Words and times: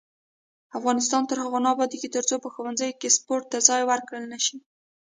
افغانستان 0.77 1.21
تر 1.29 1.37
هغو 1.43 1.59
نه 1.65 1.69
ابادیږي، 1.75 2.09
ترڅو 2.15 2.35
په 2.43 2.49
ښوونځیو 2.53 2.97
کې 3.01 3.15
سپورت 3.17 3.45
ته 3.51 3.57
ځای 3.67 3.81
ورکړل 3.85 4.23
نشي. 4.33 4.57